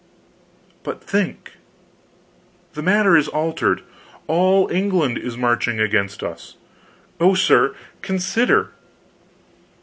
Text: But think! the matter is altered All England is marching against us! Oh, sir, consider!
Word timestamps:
But 0.81 0.99
think! 1.03 1.57
the 2.73 2.81
matter 2.81 3.15
is 3.15 3.27
altered 3.27 3.83
All 4.25 4.67
England 4.71 5.19
is 5.19 5.37
marching 5.37 5.79
against 5.79 6.23
us! 6.23 6.55
Oh, 7.19 7.35
sir, 7.35 7.75
consider! 8.01 8.71